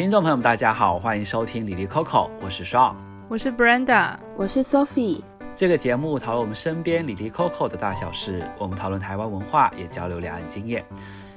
[0.00, 2.94] 听众朋友们，大家好，欢迎收听李丽 Coco，我是 Shawn，
[3.28, 5.20] 我是 Brenda，我是 Sophie。
[5.54, 10.82] 这个节目讨论我们身边李丽 Coco 的大小事，我们讨论台湾文化，也交流两岸经验。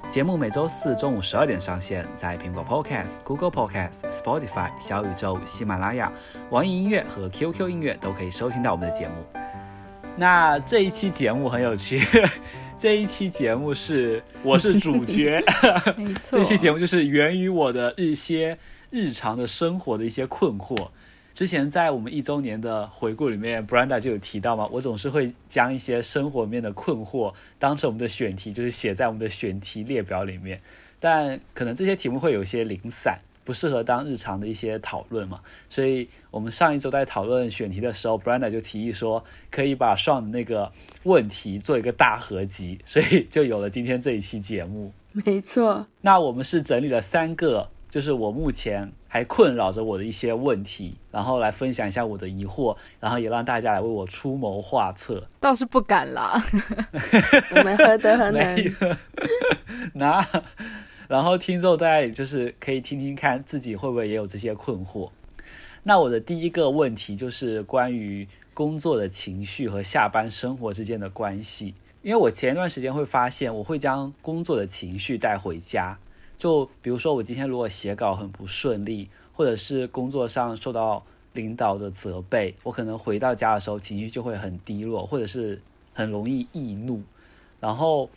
[0.07, 6.09] 节目每周四中午十二点上线，在苹果 Podcast、Google Podcast、Spotify、小宇宙、喜马拉雅、
[6.50, 9.16] 网易音乐和 QQ 音乐都可以收听到我们的节目。
[10.16, 12.00] 那这一期节目很有趣。
[12.84, 15.41] 这一期节目是我是主角，
[15.95, 18.57] 没错，这期节目就是源于我的一些
[18.89, 20.89] 日常的生活的一些困惑。
[21.33, 30.60] 之前在我们一周年的回顾里面，Brenda 就有提到嘛，我总是会将一些生活里面的困惑当成我们的选题，就是写在我们的选题列表里面。
[31.00, 33.17] 但可能这些题目会有些零散。
[33.44, 35.39] 不适合当日常的一些讨论嘛，
[35.70, 40.72] 所以我们上一周在讨论选题的时候，Brenda 就提议说可以把 Shawn 的那个
[41.03, 44.94] 问题做一个大合集， 所以就有了今天这一期节目。
[45.11, 55.27] 没错，那我们是整理了三个，就是我目前还困扰着我的一些问题，然后来分享一下我的疑惑，然后也让大家来为我出谋划策。
[55.39, 56.41] 倒是不敢啦，
[57.55, 58.58] 我们何德何能？
[59.94, 60.25] 那。
[61.14, 65.11] 然后听众大家也就是可以听听看自己会不会也有这些困惑。
[65.83, 75.95] 那我的第一个问题就是关于工作的情绪和下班生活之间的关系，因为我前一段时间会发现我会将工作的情绪带回家，
[76.36, 85.61] 就比如说我今天如果写稿很不顺利，或者是工作上受到领导的责备，我可能回到家的时候情绪就会很低落，或者是
[85.94, 87.03] 很容易易怒，
[87.59, 88.09] 然后。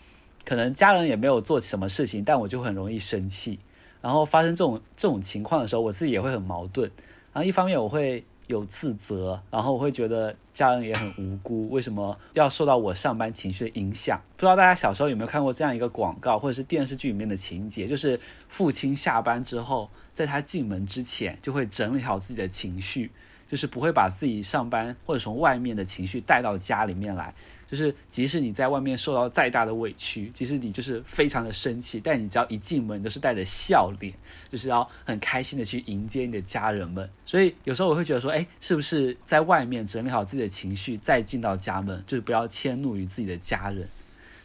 [0.47, 3.59] 可能家人也没有做什么事情，但我就很容易生气。
[4.01, 6.89] 然后发生这种这种情况的时候，我自己也会很矛盾。
[7.33, 14.21] 然后一方面我会有自责，然后我会觉得家人也很无辜，为什么要受到我上班情绪的影响？
[14.37, 23.11] 不知道大家小时候有没有看过这样一个广告，或者是电视剧里面的情节，就是父亲下班之后，在他进门之前就会整理好自己的情绪，
[23.49, 27.35] 就是不会把自己上班或者从外面的情绪带到家里面来。
[27.69, 34.15] 就是，即使你在外面受到再大的委屈，即使你就是非常的生气，但你只要一进门都是带着笑脸，
[34.49, 37.11] 就是要很开心的去迎接你的家人们。
[37.25, 43.89] 所以有时候我会觉得说，哎，是不是在外面整理好自己的情绪，再进到家门，就是不要迁怒于自己的家人。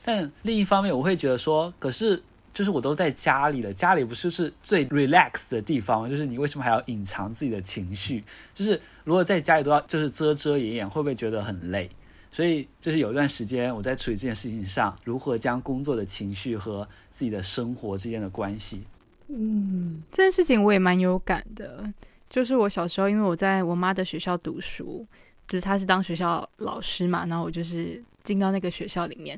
[0.04, 2.24] 但另一方面，我会觉得说，可是
[2.56, 8.24] 就是我都在家里了，家里不是是最 relax 的地方，就是你为什么还要隐藏自己的情绪？
[8.56, 11.88] 就是如果在家里都要就是遮遮掩掩，会不会觉得很累？
[12.31, 18.81] 所以就是有一段时间我在处理这件事情上，如何将工作的情绪和自己的生活之间的关系。
[19.28, 21.94] 嗯，这件事情我也蛮有感的。
[22.30, 25.06] 就是我小时候，因为我在我妈的学校读书，
[25.46, 29.38] 就是她是当学校老师嘛，然后我就是进到那个学校里面，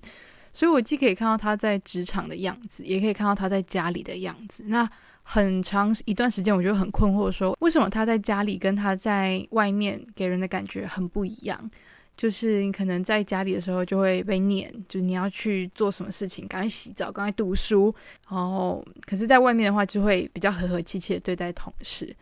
[0.52, 4.66] 所以我既可以看到她在职场的样子，也可以看到她在家里的样子。
[4.68, 4.88] 那
[5.24, 11.72] 很长一段时间，我就很困惑，说为什么她在家里跟她在外面给人的感觉很不一样。
[12.16, 17.94] 就是你可能在家里的时候就会被念，就是你要去做什么事情，赶快洗澡，赶快读书，
[18.30, 22.16] 然后可是在外面的话就会比较和和气气的对待同事。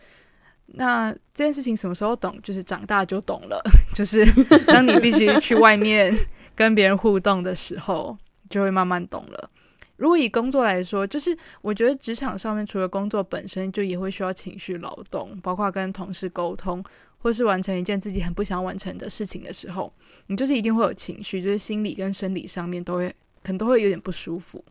[0.74, 2.40] 那这件事情什么时候懂？
[2.41, 3.62] 就是长大就懂了，
[3.94, 4.25] 就是
[4.66, 6.16] 当你必须去外面
[6.56, 8.18] 跟别人互动的时候，
[8.50, 9.50] 就会慢慢懂了。
[9.97, 16.81] 如果以工作来说，就是我觉得职场上面除了工作本身，就也会需要情绪劳动，包括跟同事沟通。
[17.22, 19.94] 或是完成一件自己很不想完成的事情的时候，
[20.28, 23.09] 你就是一定会有情绪，就是心理跟生理上面都会
[23.44, 24.64] 可能都会有点不舒服。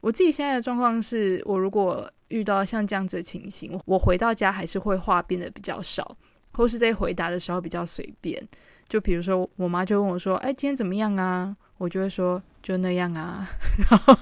[0.00, 6.16] 我自己现在的状况是，我如果遇到像这样子的情形，我回到家还是会话变得比较少，
[6.52, 8.46] 或是在回答的时候比较随便。
[8.88, 13.48] 就比如说，我妈就问我说：“哎，今天怎么样啊？”我就会说：“就那样啊。”
[13.90, 14.18] 然后，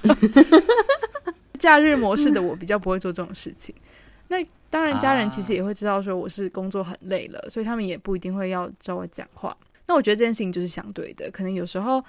[1.57, 3.73] 假日模式的我比较不会做这种事情。
[4.29, 4.37] 那
[4.69, 9.55] 当然，家人其实也会知道说我是工作很累了，啊、所以他们也不一定会要找我讲话。
[9.87, 12.01] 那我觉得这件事情就是相对的，可能有时候，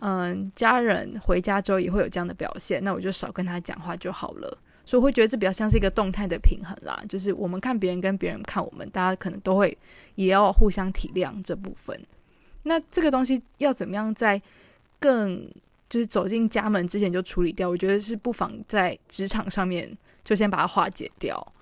[0.00, 4.58] 嗯，家人回家之后也会有这样的表现，那我就少跟他讲话就好了。
[4.84, 9.76] 所以我会觉得这比较像是一个动态的平衡啦，就是我们看别人跟别人看我们，大家可能都会
[10.16, 11.98] 也要互相体谅这部分。
[12.64, 14.40] 那这个东西要怎么样在
[14.98, 15.48] 更
[15.88, 17.68] 就是走进家门之前就处理掉？
[17.70, 21.52] 我觉得是不妨在职场上面就先把它化解掉。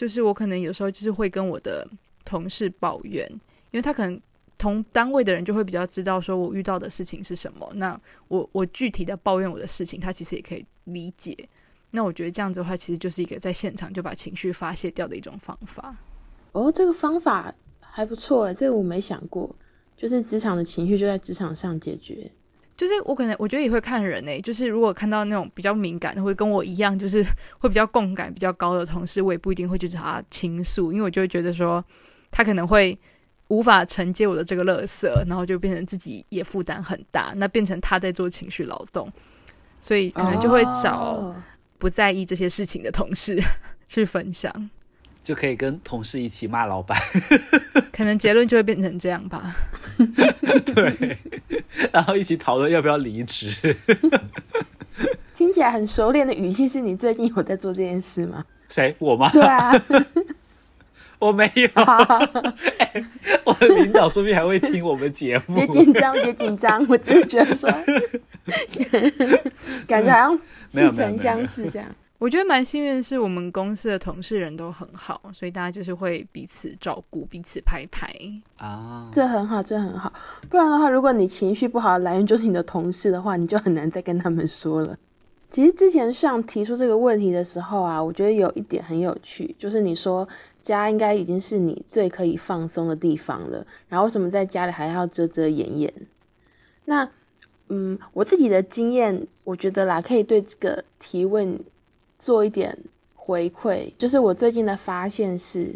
[0.00, 1.86] 就是我可能有时候就是会跟我的
[2.24, 3.30] 同事抱怨，
[3.70, 4.18] 因为他可能
[4.56, 7.70] 同单位的人就会比较知道说我遇到的事情是什么。
[7.74, 11.36] 那我我具体的抱怨我的事情，他其实也可以理解。
[11.90, 15.94] 那我觉得这样子的话，其实就是一个在现场就把情绪发泄掉的一种方法。
[16.52, 19.54] 哦，这个方法还不错，这个我没想过。
[19.98, 22.32] 就是职场的情绪就在职场上解决。
[22.80, 27.22] 就是我可能我觉得也会看人诶、欸，就是如果看到那种比较敏感的，会跟我一样，就是
[27.60, 31.84] 会比较共感比较高的同事，我也不一定会去找他倾诉，因为我就会觉得说
[32.30, 32.98] 他可能会
[33.48, 39.12] 无法承接我的这个垃圾，然后就变成自己也负担很大，那变成他在做情绪劳动，
[39.78, 41.36] 所以可能就会找
[41.76, 43.38] 不在意这些事情的同事
[43.86, 44.70] 去分享。
[45.22, 46.98] 就可以跟同事一起骂老板，
[47.92, 49.54] 可能结论就会变成这样吧。
[50.74, 51.18] 对，
[51.92, 53.76] 然后一起讨论要不要离职。
[55.34, 58.44] 听起来很熟练的语气，是你最近有在做这件事吗？
[58.68, 58.94] 谁？
[58.98, 59.30] 我吗？
[59.32, 59.72] 对啊，
[61.18, 61.68] 我没有。
[62.78, 63.04] 欸、
[63.44, 65.56] 我的领导说不定还会听我们节目。
[65.56, 67.70] 别紧张，别紧张，我真的觉得说，
[69.88, 70.38] 感觉好像
[70.70, 71.88] 似曾相识这样。
[72.20, 78.14] 我觉得蛮幸运的是，我们公司的同事人都很好，所以大家就是会彼此照顾、彼此拍拍
[78.58, 80.12] 啊，这很好，这很好。
[80.50, 84.98] 不然的话，如果你情绪不好的来源就是你的同事的话，你就很难再跟他们说了。
[85.48, 90.28] 其实之前上提出这个问题的时候啊，我觉得有一点很有趣，就是你说
[90.60, 95.90] 家应该已经是你最可以放松的地方了，然后为什么在家里还要遮遮掩掩？
[96.84, 97.08] 那
[97.68, 101.58] 嗯，我自己的经验，我觉得啦，可以对这个提问。
[102.20, 102.76] 做一点
[103.16, 105.74] 回馈，就是我最近的发现是，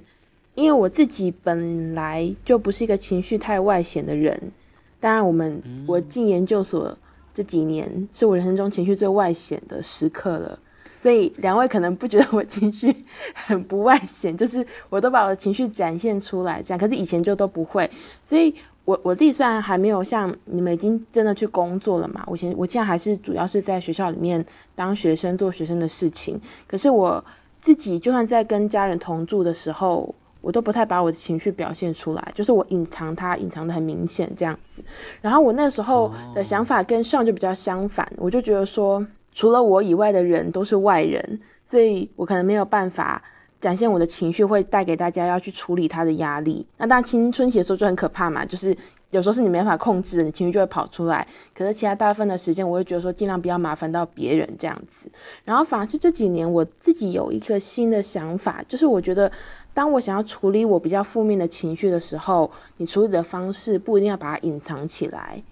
[0.54, 4.52] 因为我自己本来就不是一个情绪太外显的人。
[5.00, 6.96] 当然，我们我进研究所
[7.32, 10.58] 这几年是我人生中情绪最外显的时刻了，
[11.04, 12.96] 所以两位可能不觉得我情绪
[13.36, 16.78] 很不外显，就是我都把我的情绪展现出来，这样。
[16.78, 17.90] 可是以前就都不会，
[18.24, 18.54] 所以。
[18.86, 26.38] 我我自己虽然还没有像你们已经真的去工作了嘛，我现我现在还是主要是在学校里面当学生做学生的事情。
[26.66, 27.24] 可是我
[27.58, 34.84] 自己就算在跟家人同住的时候，我都不太把我的情绪表现出来，就是我隐藏它，隐藏的很明显这样子。
[35.22, 39.02] 然后我那时候的想法跟上就比较相反，我就觉得说，
[39.34, 43.22] 除了我以外的人都是外人，所以我可能没有办法。
[43.60, 48.76] 展现我的情绪会带给大家要去处理他的压力，那当青春期的时候就很可怕嘛，就是
[49.08, 51.26] 有时候是你没办法控制，你情绪就会跑出来。
[51.54, 55.10] 可是其他大部分的时间，我会觉得说尽量不要麻烦到别人这样子。
[55.46, 59.32] 然后反而是这几年我自己有一个新的想法，就是我觉得
[59.72, 65.42] 当我想要处理我比较负面的情绪的时候，你处理的方式不一定要把它隐藏起来。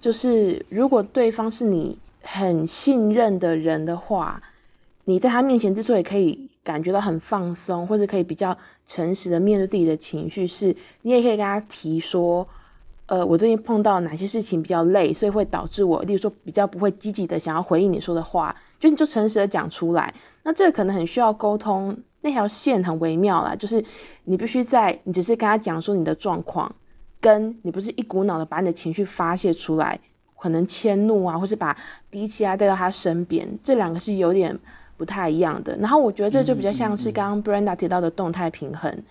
[0.00, 4.40] 就是如果对方是你很信任的人的话，
[5.04, 12.46] 你在他面前之所以可以感觉到很放松，或者可以比较诚实的面对自己的情绪，是你也可以跟他提说，
[13.06, 20.14] 呃，我最近碰到哪些事情比较累，所以会导致我，例如说比较不会积极的想要回应你说的话，就你就诚实的讲出来。
[20.44, 23.84] 那这个可能很需要沟通，那条线很微妙啦，就是
[24.24, 26.72] 你必须在你只是跟他讲说你的状况，
[27.20, 29.98] 跟你不是一股脑的把你的情绪发泄出来，
[30.42, 31.76] 可能迁怒啊，或是把
[32.10, 34.58] 低气压带到他身边，这两个是有点。
[34.94, 39.04] 不太一样的，然后我觉得这就比较像是刚刚 Brenda 提到的动态平衡，嗯嗯嗯、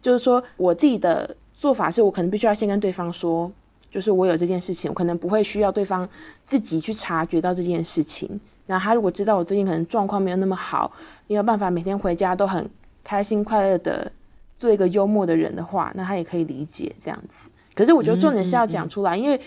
[0.00, 3.50] 就是说我自己的做法是我可能必须要先跟对方说，
[3.90, 6.08] 就是我有这件事情，我可能不会需要对方
[6.46, 8.38] 自己去察觉到这件事情。
[8.66, 10.92] 然后他如果知道我最近可能状况没有那么好，
[11.26, 12.70] 没有办法每天回家都很
[13.02, 14.12] 开心快乐的
[14.56, 17.50] 做一个幽默的人的话，那他也可以理解这样子。
[17.74, 19.40] 可是我觉得重点是要讲出来，嗯嗯嗯、因为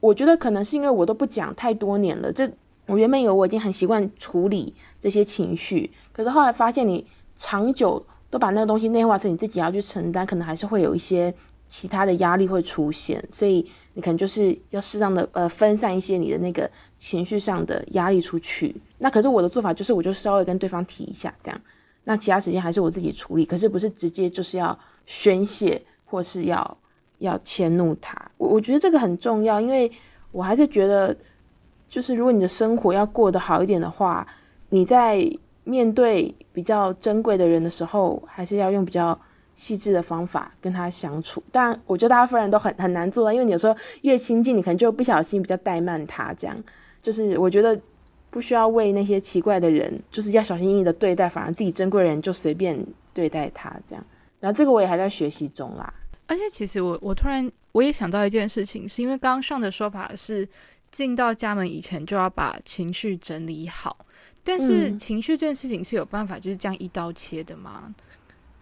[0.00, 2.50] 我觉得可能是因为我都不讲太多年了，这。
[2.86, 7.06] 我原本以为我已经很习惯处理这些情绪，可是后来发现，你
[7.36, 11.34] 长久都把那个东西内化成你自己要去承担，可能还是会有一些
[11.66, 18.74] 其他的压力会出现，所以你可能就是要适当的呃分散一些你的那个情绪上的压力出去。
[18.96, 21.60] 那可是我的做法就是，我就稍微跟对方提一下，这样，
[22.04, 26.78] 那其他时间还是我自己处理，可是不是直接就是要宣泄或是要
[27.18, 28.16] 要迁怒他。
[28.36, 29.90] 我我觉得这个很重要，因为
[30.32, 31.16] 我还是觉得。
[31.90, 34.26] 就是如果你的生活要过得好一点的话，
[34.68, 35.26] 你在
[35.64, 39.18] 面对比较珍贵的人的时候，还是要用比较
[39.54, 41.42] 细致的方法跟他相处。
[41.50, 46.30] 但我觉得大部分人都很很难做到，因为你有时候越亲近，你可能就不小心比较怠慢他。
[46.34, 46.54] 这样
[47.00, 47.80] 就是我觉得
[48.28, 52.78] 不需要为那些奇怪的人，就是要小心翼翼的对待，反而自己珍贵的人就随便
[53.14, 54.04] 对待他这样。
[54.40, 55.90] 然后这个我也还在学习中啦。
[56.28, 60.48] 而且其实我我突然我也想到一件事情，是因为刚刚上的说法是。
[60.90, 63.94] 进到家门以前就要把情绪整理好，
[64.42, 67.82] 但是情绪这件事情是有办法就是这样一刀切的吗？
[67.86, 67.94] 嗯、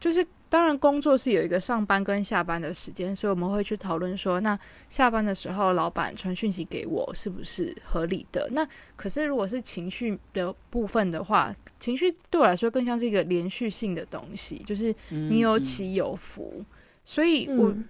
[0.01, 4.59] 就是当然工作是有一个上班跟下班的时间，所以我们会去讨论说，那
[4.89, 8.49] 下班的时候老板传讯息给我是不是合理的？
[8.51, 16.67] 那可是如果是情绪的部分的话，情绪对我来说更像是一个连续性的东西，就是你有起有伏，嗯、
[17.07, 17.83] 所以我、嗯、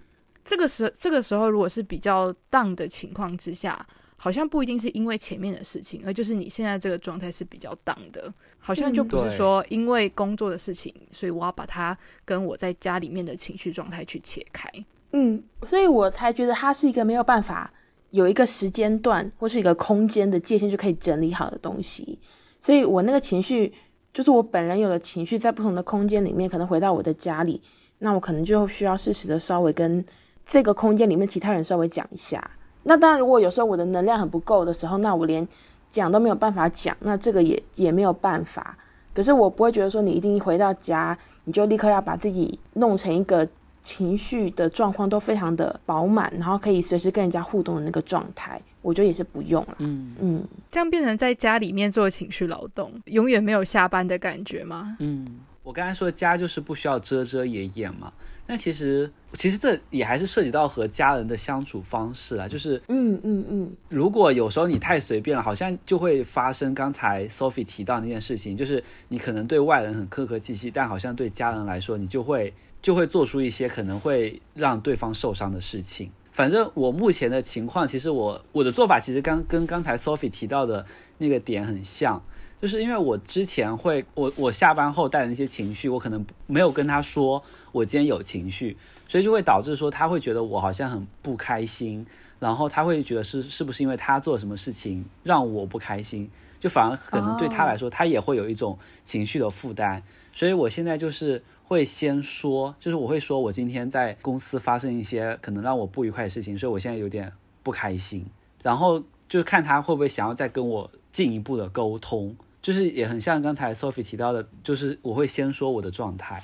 [0.45, 3.85] 这个时这个时候如果是比较 down 的情况之下。
[4.19, 11.95] 好像不一定是因为前面的事情，而就是你现在这个状态是比较 down 的，好像就不是说因为工作的事情，嗯、所以我要把它
[12.25, 14.67] 跟我在家里面的情绪状态去切开。
[15.11, 17.71] 嗯，所以我才觉得它是一个没有办法
[18.09, 22.17] 有一个时间段或是一个空间的界限就可以整理好的东西。
[22.59, 23.71] 所以我那个情绪，
[24.11, 27.61] 就是我本人有的情绪，在不同的空间里面，可能回到我的家里，
[27.99, 30.03] 那我可能就需要适时的稍微跟
[30.45, 32.51] 这个空间里面其他人稍微讲一下。
[32.83, 35.45] 那当然，如果有时候我的能量很不够的时候，那我连
[35.89, 38.77] 讲都没有办法讲，那这个也也没有办法。
[39.13, 43.47] 可是我不会觉得说你一定一回到家，你就立刻要把自己弄成一个
[43.81, 48.61] 情绪的状况都非常的饱满，然后可以随时跟人家互动的那个状态。
[48.83, 49.75] 我觉得也是不用了。
[49.79, 54.95] 嗯嗯，这样变成在家里面做情绪劳动，永远没有下班的感觉吗？
[54.99, 58.13] 嗯，我刚才说家就是不需要遮遮掩掩嘛。
[58.45, 76.09] 那其实，其实这也还是涉及到和家人的相处方式啊，就是，嗯嗯嗯，如果有时候你太随便了，好像就会发生刚才 Sophie 提到那件事情，就是你可能对外人很客客气气，但好像对家人来说，你就会就会做出一些可能会让对方受伤的事情。
[76.31, 80.85] 反正我目前的情况，其实我我的做法其实刚跟刚才 Sophie 提到的
[81.17, 82.23] 那个点很像。
[82.59, 88.75] 就是因为我之前会，我我下班后带的那些情绪，我可能没有跟他说我今天有情绪，
[89.07, 92.03] 所以就会导致说他会觉得我好像很不开心，
[92.39, 100.01] 然后他会觉得是是不是因为他做了什么事情让我不开心，就反而可能对他来说，他也会有一种情绪的负担。
[100.33, 108.25] 所以我现在就是会先说，就是我会说我今天在公司发生一些可能让我不愉快的事情，所以我现在有点不开心，
[108.63, 112.35] 然后就看他会不会想要再跟我进一步的沟通。
[112.67, 116.43] 就是也很像刚才 Sophie 提到的，就是我会先说我的状态。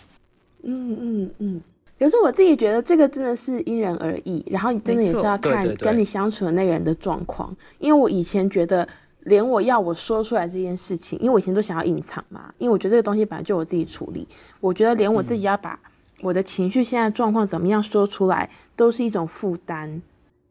[0.61, 1.61] 嗯嗯嗯。
[1.99, 7.53] 可是我自己觉得这个真的是因人而异，然后你真的也是要看跟你相处的那个人的状况。
[7.77, 8.87] 因为我以前觉得，
[9.23, 14.25] 连我要我说出来这件事情，因为我以前都想要隐藏嘛，因为我觉得这个东西本来就我自己处理。
[14.61, 15.77] 我觉得连我自己要把
[16.21, 20.01] 我的情绪现在状况怎么样说出来，都是一种负担。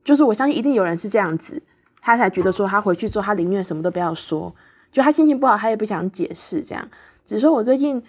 [0.05, 1.63] 就是我相信一定有人是这样子，
[2.03, 4.55] 他才觉得说他回去之后，他宁愿什么都不要说。
[4.93, 6.89] 就他心情不好，他也不想解释，这样。
[7.25, 8.03] 只是说我最近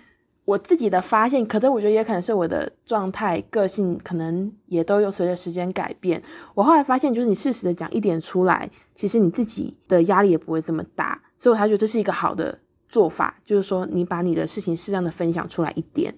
[0.44, 6.22] 我自己的发现，可是我觉得也可能是我的状态、个性，可能也都有随着时间改变。
[6.54, 11.22] 我后来发现，就是你适时的讲一点出来，其实你自己的压力也不会这么大。
[11.38, 12.60] 所以我才觉得这是一个好的
[12.90, 16.14] 做法，就是说你把你的事情适当的分享出来一点，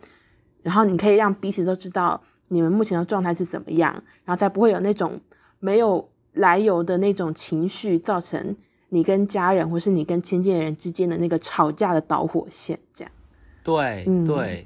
[0.64, 3.94] 然后你可以让彼此都知道你们目前的状态是怎么样，
[4.24, 5.20] 然后才不会有那种
[5.60, 8.56] 没有来由的那种情绪造成。
[8.96, 13.12] 你跟家人，或是你跟亲近的人之间的那个吵架的导火线，这样。
[13.62, 14.66] 对，嗯、对，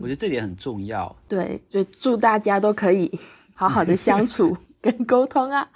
[0.00, 1.16] 我觉得这点很重要。
[1.26, 3.10] 对，就祝大家都可以
[3.54, 5.66] 好好的相处 跟沟通啊。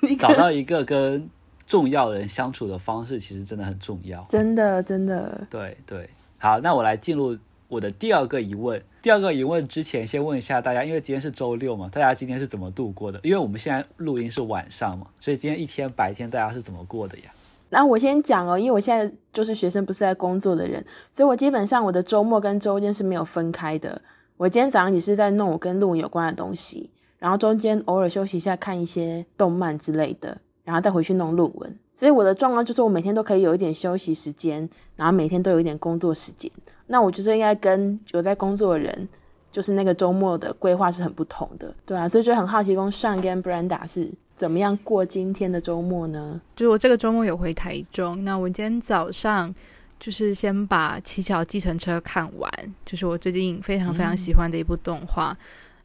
[0.00, 1.28] 你找到一个跟
[1.66, 4.24] 重要人相处的方式，其实真的很重要。
[4.30, 5.46] 真的，真的。
[5.50, 6.08] 对对，
[6.38, 7.36] 好，那我来进入
[7.74, 8.80] 我的第二个疑问。
[9.02, 13.20] 第二个疑问之前，先问一下大家，因为今天是周六嘛，大家今天是怎么度过的？
[13.22, 17.24] 因为我们现在录音是晚上嘛，所以今天一天白天大家是怎么过的呀？
[17.70, 24.00] 那我先讲哦，因为我现在就是学生，不是在工作的人，所以我基本上我的周末跟周间是没有分开的。
[24.36, 31.78] 我今天早上也是在弄我跟论文有关的东西，然后中间偶尔休息一下，看一些动漫之类的，然后再回去弄论文。
[31.94, 36.50] 所以我的状况就是我每天都可以有一点休息时间，然后每天都有一点工作时间。
[36.86, 39.08] 那我觉得应该跟有在工作的人，
[39.50, 46.40] 就是那个周末的规划是很不同的，对啊，所以就很好奇，跟 Sean 跟 Brenda 是怎么样过今天的周末呢？
[46.56, 49.54] 就是我这个周末有回台中，那我今天早上
[50.00, 52.52] 就是先把《七巧计程车》看完，
[52.84, 55.30] 就是我最近非常非常喜欢的一部动画。
[55.30, 55.36] 嗯、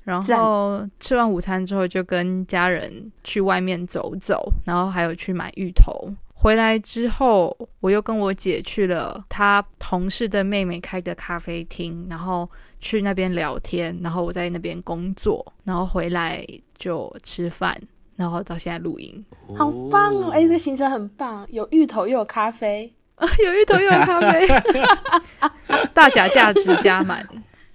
[0.10, 6.12] 然后吃完午餐之后，就跟家人去外面走走，然后还有去买芋头。
[6.34, 12.50] 回来之后，我又跟我姐去了她同事的妹妹开的咖啡厅，然后
[12.80, 16.44] 去那边聊天，然后我在那边工作，然后回来
[16.78, 17.80] 就吃饭，
[18.16, 19.24] 然后到现在录音，
[19.56, 20.30] 好棒哦！
[20.32, 22.92] 哎，这个行程很棒，有芋头又有咖啡，
[23.46, 24.48] 有芋头又有咖啡，
[25.94, 27.28] 大甲价值加满，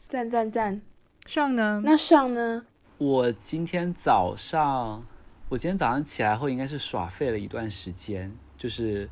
[0.09, 0.81] 赞赞赞！
[1.27, 1.81] 上呢？
[1.85, 2.67] 那上呢？
[2.99, 5.05] 我今天早上，
[5.49, 8.35] 我今天早上起来后应该是耍废了一段时间。
[8.57, 9.07] 就是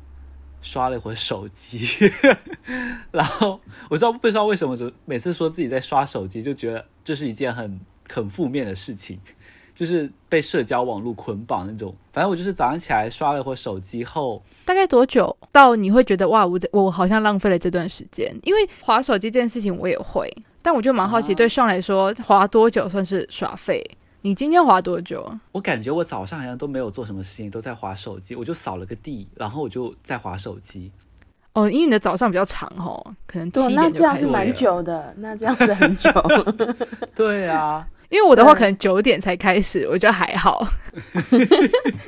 [0.61, 1.85] 刷了一会儿手机，
[3.11, 7.79] 然后我知道不知道为什么就每次说自己在刷手机，就觉得这是一件很
[8.09, 9.19] 很负面的事情，
[9.71, 11.93] 就是被社交网络捆绑那种。
[12.11, 18.35] 反正我就是早上起来刷了一会儿手机后，大概多久到你会觉得哇，我我好像浪费了这段时间？
[18.41, 23.83] 因为划手机这件事情我也会，但我就蛮好奇，对上来说滑多久算是耍废？
[24.21, 25.29] 你今天滑多久？
[25.51, 28.33] 我感觉我早上好像都没有做什么事情，都在滑手机。
[28.33, 30.89] 我就扫了个地，然后我就在滑手机。
[31.51, 33.91] 哦，因为你的早上比较长哦，可能七点就开始。
[33.91, 36.09] 那这样是蛮久的，那这样子很久。
[37.13, 37.85] 对啊。
[38.13, 40.63] 因为我的话可能九点才开始，我觉得还好。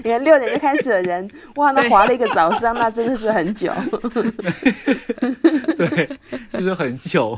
[0.03, 3.73] 你看六点就开始的人，哇，那滑了一个早上，那真的是很久。
[5.75, 6.07] 对，
[6.53, 7.35] 就是很久。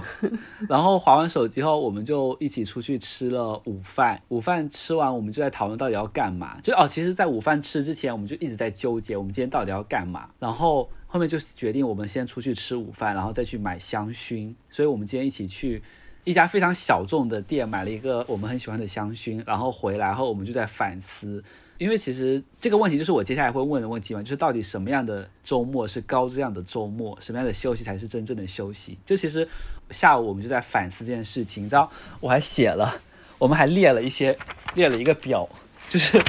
[0.68, 4.22] 然后滑完手机后，我们就一起出去吃了午饭。
[4.28, 6.58] 午饭吃完，我们就在讨论到底要干嘛。
[6.62, 10.28] 就哦，其实，在午饭吃之前，我们就一直在纠结，我们今天到底要干嘛。
[10.40, 14.54] 然后后面就决定，我们先出去吃午饭，然后再去买香薰。
[14.70, 15.82] 所以我们今天一起去。
[16.28, 21.42] 一家非常小众的店买了一个我们很喜欢的香薰，然后回来后我们就在反思，
[21.78, 28.98] 因为其实这个问题就是我接下来会问的问题嘛，就是到底什么样的周末是高质量的周末，什么样的休息才是真正的休息？
[29.06, 29.48] 就其实
[29.90, 32.94] 下午我们就在反思这件事情，你知道，我还写了，
[33.38, 34.38] 我们还列了一些，
[34.76, 35.48] 列了一个表，
[35.88, 36.22] 就是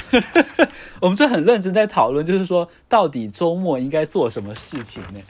[1.00, 5.21] 我们就很认真在讨论，就是说到底周末应该做什么事情呢？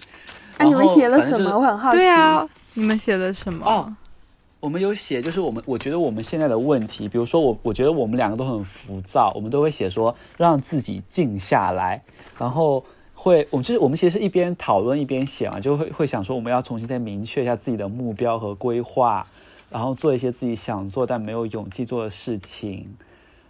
[0.58, 1.58] 啊，你们写了什么？
[1.58, 1.96] 我很好奇。
[1.96, 3.64] 对啊，你们写了什么？
[3.64, 3.96] 哦。
[4.60, 12.02] 我们有写，就是我们我觉得我们现在的问题，比如说我我觉得我们两个都很浮躁，我们都会写说让自己静下来，
[12.36, 12.84] 然后
[13.14, 19.24] 会我们就是我们其实是一边讨论一边写嘛，就会会想说我们要重新再明确一下自己的目标和规划，
[19.70, 22.96] 然后做一些自己想做但没有勇气做的事情，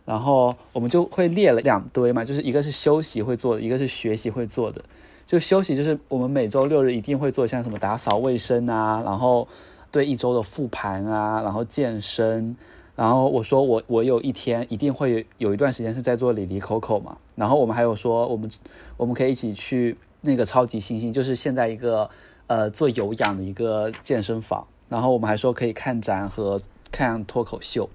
[0.04, 4.84] 然后我们就会列了两堆嘛，就是一个是休息会做的，一个是学习会做的。
[5.26, 9.48] 就休息就是我们每周六日一定会做，像什么打扫卫生啊，然后。
[9.90, 12.56] 对一周的复盘啊，然后健身，
[12.94, 18.50] 然后我说我我有一天一定会有一段时间是在做李黎 Coco 嘛，然后我们还有说我们
[18.96, 22.08] 我们可以一起去那个超级星星，就是现在一个
[22.46, 27.88] 呃做有氧的一个健身房，然后我们还说可以看展和看脱口秀，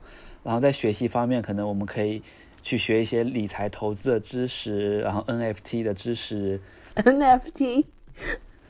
[0.44, 2.22] 然后在学习方面可能我们可以
[2.62, 6.62] 去学一些理财投资的知识，然后 NFT 的知识
[6.96, 7.86] ，NFT，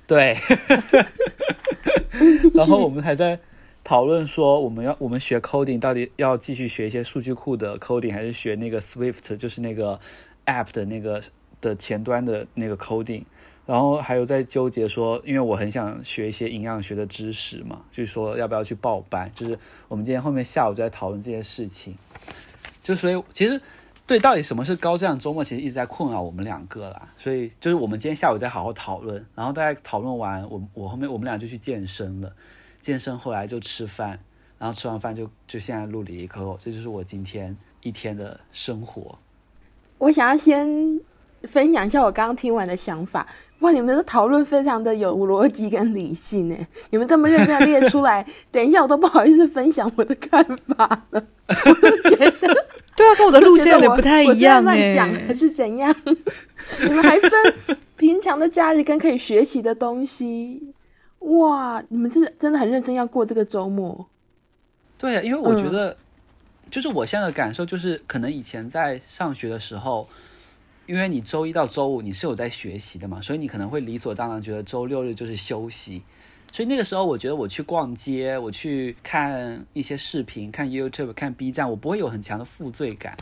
[0.08, 0.36] 对。
[2.54, 3.40] 然后我们还在
[3.84, 10.00] 讨论说，我们要我们学 coding 到底要继续学一些数据库的 coding，还是学那个 Swift，就是那个
[10.46, 11.22] app 的那个
[11.60, 13.24] 的前端的那个 coding。
[13.66, 19.32] 然后还有在纠结说，因为我很想学一些营养学的知识嘛，就是说要不要去报班。
[19.34, 21.98] 就是我们今天后面下午就在讨论这些事情。
[22.84, 23.60] 就所以其实。
[24.06, 25.42] 对，到底什么是高质量周末？
[25.44, 27.08] 其实一直在困扰我们两个啦。
[27.18, 32.32] 所以就是我们今天下午再好好讨论，然后大家讨论完，我我后面我们俩就去健身了。
[32.82, 34.20] 健身后来就吃饭，
[34.60, 39.18] 然后吃完饭就就现在录了一个，这就是我今天一天的生活。
[39.98, 41.00] 我想要先
[41.44, 43.26] 分享一下我刚刚听完的想法。
[43.60, 51.26] 哇，你们的讨论非常的有逻辑跟理性诶，你们这么认真的列出来， 等一下我都不好意思分享我的看法了。
[51.48, 52.66] 我觉得。
[53.04, 55.94] 对啊，跟我的路线有点不太一样哎，讲还是怎样？
[56.82, 60.74] 你们还分平常的假日跟可以学习的东西，
[61.20, 61.84] 哇！
[61.90, 64.08] 你们真的真的很认真要过这个周末。
[64.98, 65.98] 对啊，因为我觉得，
[66.72, 70.08] 就是我现在的感受就是，可能以前在上学的时候，
[70.86, 76.04] 因为你周一到周五你是有在学习的嘛，所以你可能会理所当然觉得周六日就是休息。
[76.54, 83.18] 所以那个时候，我觉得我去逛街，我去看一些视频，看 YouTube，看 B 站，我不会有很强的负罪感。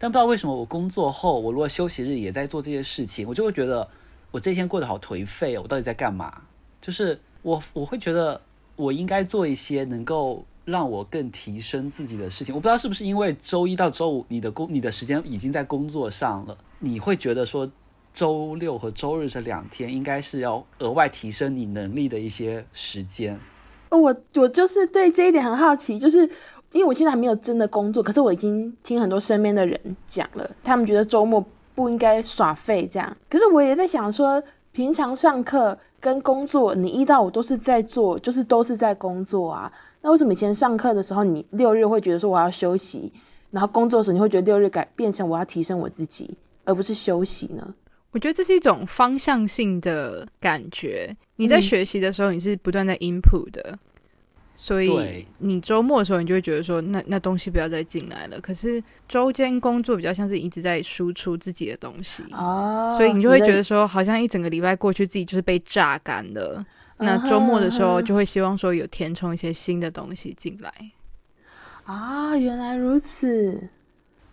[0.00, 3.88] 但不知道为什么，我工作后，我如果休息日也在做这些事情，我就会觉得
[4.32, 5.56] 我这一天过得好颓废。
[5.56, 6.42] 我到底在干嘛？
[6.80, 8.40] 就是我我会觉得
[8.74, 12.52] 我应该做一些能够让我更提升自己的事情。
[12.52, 17.70] 我不知道是不是因为周一到周五你的工你的时间已经在工作上了，你会觉得说。
[18.12, 23.38] 周六和周日这两天应该是要额外提升你能力的一些时间。
[23.90, 26.20] 我我就是对这一点很好奇，就是
[26.72, 31.44] 因为我现在还没有真的工作，可是我已经听很多身边的人讲了，他们觉得周末
[31.74, 33.16] 不应该耍废这样。
[33.28, 39.70] 可是我也在想说，平常上课跟工作，你一到五都是在做，就是都是在工作啊。
[40.00, 43.12] 那为什么以前上课的时候，你六日会觉得说我要休息，
[43.50, 47.74] 然后工作的时候你会觉得六日改变成我要提升我自己，而不是休息呢？
[48.12, 51.14] 我觉得这是一种方向性的感觉。
[51.36, 53.78] 你在学习的时候，你是不断在 input 的，嗯、
[54.54, 58.40] 所以你周末的时候，你就会觉得说，那那东西不要再进来了。
[58.40, 66.64] 可是周间工作比较像是一直在输出自己的东西，哦，所以你就会觉得说，好像一整个礼拜过去，自己就是被榨干了。
[66.98, 70.72] 那周末的时候，就会希望说有填充一些新的东西进来。
[71.84, 73.68] 啊，原来如此。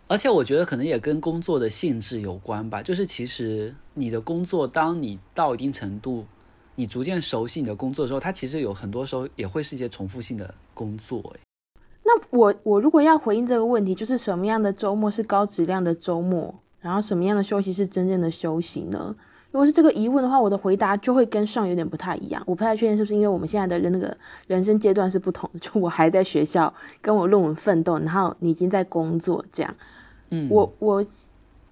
[0.10, 6.26] 而且我觉得可能也跟工作的性质有关吧，就是其实你的工作，当你到一定程度，
[6.74, 11.22] 你逐渐熟悉你的工作的时候，它其实有很多时候也会是一些重复性的工作。
[12.04, 19.16] 那我我如果要回应这个问题，就是什么样的周末是高质量的周末，然后什么样的休息是真正的休息呢？
[19.52, 22.42] 如果是这个疑问的话，我的回答就会跟上有点不太一样。
[22.48, 24.16] 我不太确定是不是因为我们现在的人那个
[24.48, 29.76] 人生阶段是不同的，就我还在学校跟我论文奋斗，然后你已经在工作这样。
[30.50, 31.06] 我我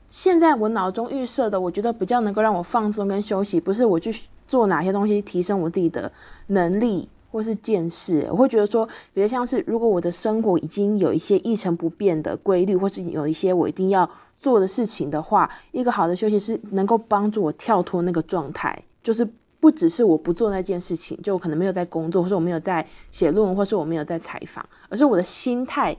[0.07, 4.13] 现在我脑中预设的，我觉得比较能够让我放松跟休息，不是我去
[4.47, 6.11] 做哪些东西提升我自己的
[6.47, 14.09] 能力或是见识，我会觉得说，比如像是如果我的生活已经有一些一成不变的规律，或是有一些我一定要。
[14.39, 19.27] 做的事情的话，一个好的休息是能够帮助我跳脱那个状态，就是
[19.59, 25.97] 不只是我不做那件事情，就可能没有在工作，或者我没有在写论文，或是我没有在采访，而是我的心态、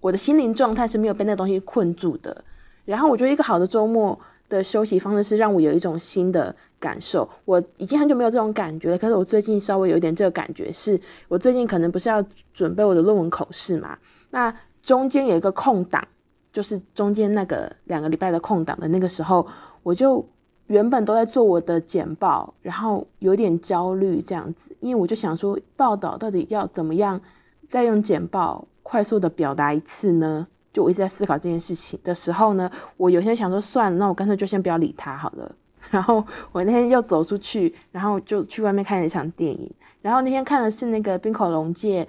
[0.00, 2.44] 我的心灵状态是没有被那东西困住的。
[2.84, 7.28] 然后我觉得一个好的周末的休息方式是让我有一种新的感受。
[7.44, 13.98] 我已经很久没有这种感觉了，可是我最近稍微有一点这个感觉是，是我最近可能不是要准备我的论文口试嘛，
[14.30, 16.06] 那中间有一个空档。
[16.52, 19.46] 就是中间那个两个礼拜的空档的那个时候，
[19.84, 20.28] 我就
[20.66, 27.20] 原本都在做我的简报，然后有点焦虑这样子，因为我就想说，报道到底要怎么样
[27.68, 30.46] 再用简报快速的表达一次呢？
[30.72, 35.54] 就我一直在思考这件事情的时候呢，我有些想说算了，那我干脆就先不要理他好了。
[35.90, 39.70] 然后我那天又走出去，然后就去外面看了一场电影，
[40.02, 42.06] 然后那天看的是那个冰口龙介。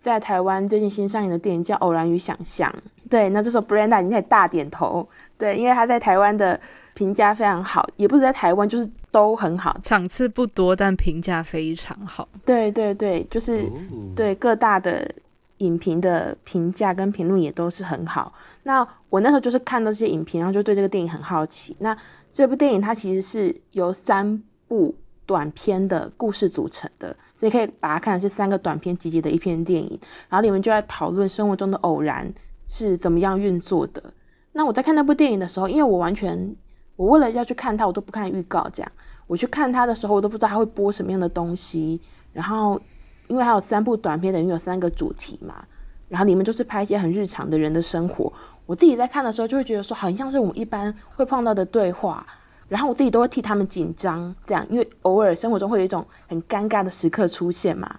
[0.00, 2.72] 在台湾最近新上映的电影叫《偶然与想象》，
[3.10, 5.06] 对，那这时候 Brenda 已经在大点头，
[5.36, 6.58] 对，因为他在台湾的
[6.94, 12.26] 评价非常好，也不是在台湾，就是都很好，场次不多，但评价非常好。
[12.46, 13.68] 对对对，就是、哦、
[14.16, 15.06] 对各大的
[15.60, 18.34] 影评的评价跟评论也都是很好。
[18.64, 21.74] 那我那时候就是看到这些影评，然后就对这个电影很好奇。
[21.78, 21.96] 那
[22.30, 24.94] 这部电影它其实是由三部。
[25.26, 29.96] 短篇的故事组成的，所以可以把它看成是三个短篇集结的一篇电影。
[30.28, 32.28] 然后里面就在讨论生活中的偶然
[32.66, 34.02] 是怎么样运作的。
[34.50, 36.56] 那我在看那部电影的时候，因为我完全，
[36.96, 38.90] 我为了要去看它，我都不看预告，这样
[39.28, 42.00] 我去看它的时候，我都不知道它会播什么样的东西。
[42.32, 42.80] 然后
[43.30, 45.64] 因为还有三部短片，等于有三个主题嘛，
[46.08, 48.32] 然后里面就是拍一些很日常的人的生活。
[48.66, 52.26] 我自己在看的时候，就会觉得说，很像是我们一般会碰到的对话。
[52.68, 57.98] 然后我自己都会替他们紧张，这样，因为偶尔生活中会有一种很尴尬的时刻出现嘛。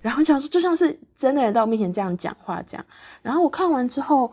[0.00, 2.86] 然后想说，就像是真的人在我面前这样讲话这样。
[3.22, 4.32] 然后我看完之后，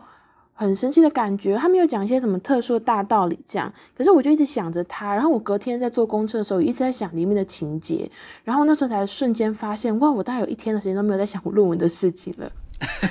[0.54, 3.72] 很神奇的感觉，他没有讲一些什么特殊的大道理这样。
[3.96, 5.12] 可是我就一直想着他。
[5.14, 8.10] 然后我隔天在坐公车的时候，一直在想里面的情节。
[8.44, 12.50] 然后那时候才瞬间发现，哇，我大概有一天的时间都没有在想我论文的事情了。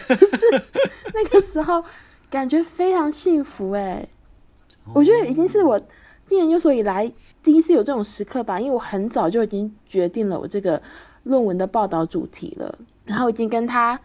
[0.09, 0.45] 就是
[1.13, 1.83] 那个时候，
[2.29, 4.09] 感觉非常幸福诶。
[4.93, 5.79] 我觉得已经是我。
[6.25, 7.11] 进研究所以来，
[7.43, 10.81] 第一次有这种时刻吧，因为我很早就已经决定了我这个
[11.23, 13.99] 论文的报道主题了，然后已经跟他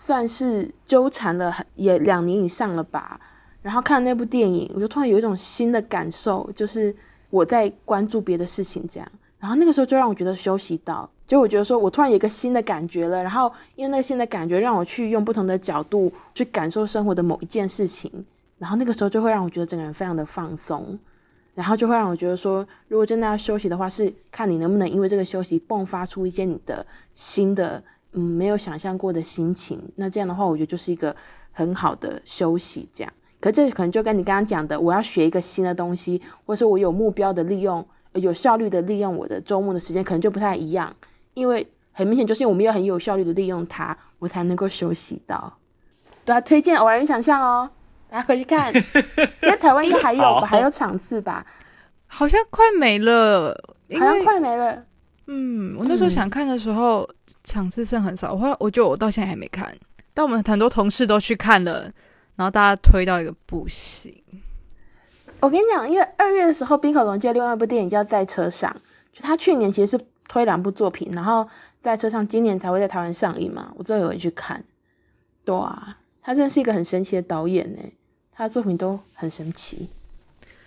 [0.00, 3.20] 算是纠缠了也两年以上了吧。
[3.60, 6.94] 然后看那部电影，我就突然有一种新的感受，就是
[7.30, 9.08] 我在关注别的事情这样。
[9.40, 13.24] 然后那个时候就让我觉得休息到，就我觉得说我突然有一个新的感觉了。
[13.24, 18.24] 然后因为那个新的感觉让我去用不同的角度去感受生活的某一件事情，
[18.58, 20.96] 然后那个时候就会让我觉得整个人非常的放松。
[21.56, 27.82] 然后就会让我觉得说，如果真的要休息的话，是看你能不能因为这个休息迸发出一些你的新的，
[28.18, 29.80] 嗯，没有想象过的心情。
[29.94, 31.14] 那这样的话，我觉得就是一个
[31.52, 32.88] 很好的休息。
[32.92, 40.96] 这样，可这可能就跟你刚刚讲的，我要学一个新的东西，或者说我有目标的利用，有效率的利用我的周末的时间，可能就不太一样。
[41.34, 45.56] 因为很明显，就是我们要很有效率的利用它，我才能够休息到。
[46.24, 47.70] 对啊，推荐《偶然与想象》哦。
[48.10, 48.72] 大家回去看，
[49.38, 51.46] 现在台湾应该还有吧，还有场次吧？
[52.06, 53.54] 好像快没了，
[53.98, 54.84] 好像快没了。
[55.30, 57.14] 嗯，我那时候想看的时候，嗯、
[57.44, 58.32] 场次剩很少。
[58.32, 59.72] 我我觉得我到现在还没看，
[60.14, 61.82] 但我们很多同事都去看了，
[62.34, 64.12] 然后大家推到一个不行。
[65.40, 68.74] 我跟你讲，因为二月的时候，冰口龙介另外一部电影叫《在车上》，
[69.16, 71.46] 就他去年其实是推两部作品，然后
[71.80, 73.72] 在车上今年才会在台湾上映嘛。
[73.76, 74.64] 我最后有去看，
[75.44, 77.78] 对啊，他真的是一个很神奇的导演呢。
[78.32, 79.90] 他的作品都很神奇。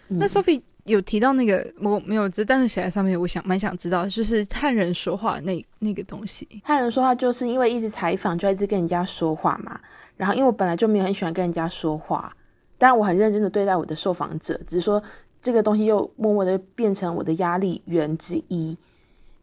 [0.10, 6.48] 嗯、那 Sophie 有提到那个，我没有知，但是写在上面，我想蛮想知道，就是汉人说话那那个东西。
[6.64, 9.80] 汉人说话就是因为一直采访，就一直跟人家说话嘛。
[10.18, 12.36] 然后因为我本来就没有很喜欢跟人家说话，
[12.78, 15.02] 当然我很认真的对待我的受访者，只是说
[15.42, 18.78] 这个东西又默默的变成我的压力源之一。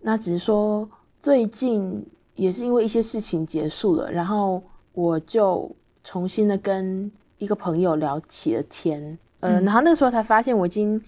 [0.00, 7.10] 那只是说最近也是因为一些事情结束了，然后我就重新的跟。
[7.38, 11.00] 一个朋友聊起了天，呃，然后那个时候才发现我已经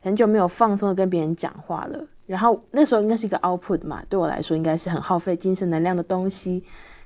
[0.00, 2.06] 很久没有放松的跟别人讲话了。
[2.26, 6.62] 然后那时候应该是一个 output 嘛，对我来说应该是很耗费精神能量的东西。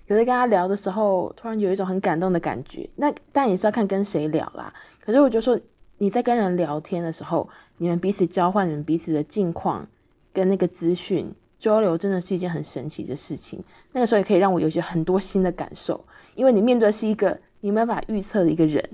[0.08, 2.90] 可是跟他聊的时候，突然有一种很感动的感觉。
[2.96, 4.74] 那当然也是要看跟谁聊啦。
[5.00, 5.58] 可是我就说，
[5.98, 9.86] 你在跟人聊天的时候，你们彼此交换你们彼此的近况
[10.32, 13.62] 跟那个资讯交流，真的是一件很神奇的事情。
[13.92, 18.84] 那个时候也可以让我有些很多新的感受，因为你面对的是一个你没办法预测的一个人，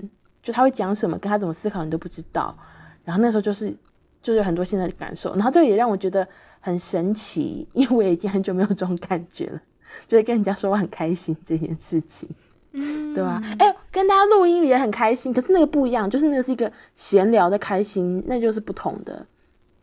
[0.43, 2.55] 就他会讲什么，跟他怎么思考，你都不知道。
[3.03, 3.75] 然后那时候就是。
[4.21, 6.27] 就是很多新的感受，然后这个也让我觉得
[6.59, 9.61] 很神奇， 因为我已经很久没有这种感觉了，
[10.07, 12.27] 就是跟人家说我很开心这件事情，
[12.73, 13.41] 嗯，对吧？
[13.57, 19.25] 哎、欸，跟大家录音也很开心，可是那个不一样，就是那个是一个闲聊的开心，那就是不同的。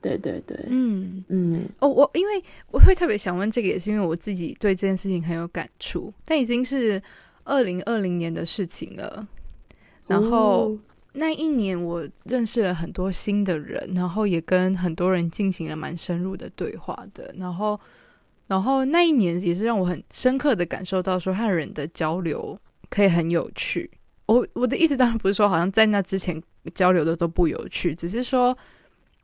[0.02, 1.68] 对对对，嗯嗯。
[1.80, 7.00] 哦，我因为我会特别想问这个，也是因为我自己对这件事情很有感触，但已经是
[7.44, 9.26] 二零二零年的事情了，
[10.06, 10.76] 然后。
[11.18, 17.34] 那一年，我认识了很多新的人，然后也跟很多人进行了蛮深入的对话的。
[17.38, 17.80] 然后，
[18.46, 22.58] 然后那一年也是让我很深刻的感受到，说和人的交流
[22.90, 23.90] 可以很有趣。
[24.26, 26.40] 我我的意思当然不是说，好像在那之前
[26.74, 28.56] 交流的都不有趣，只是说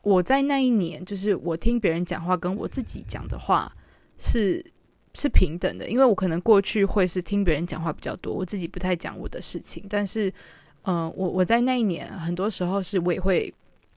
[0.02, 3.70] 我在那一年，就是我听别人讲话，跟我自己讲的话
[4.16, 4.64] 是
[5.12, 5.90] 是平等的。
[5.90, 10.32] 因为我可能过去会是听别人讲话比较多，我自己不太讲我的事情，但是。
[10.82, 13.52] 嗯、呃，我我在那一年，很多时候是我也会